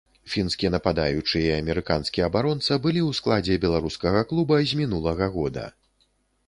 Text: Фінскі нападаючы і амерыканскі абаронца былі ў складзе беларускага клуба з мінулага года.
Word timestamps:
Фінскі 0.35 0.69
нападаючы 0.75 1.41
і 1.41 1.51
амерыканскі 1.57 2.25
абаронца 2.29 2.79
былі 2.87 3.01
ў 3.09 3.19
складзе 3.19 3.59
беларускага 3.67 4.27
клуба 4.33 4.61
з 4.75 4.81
мінулага 4.83 5.25
года. 5.39 5.71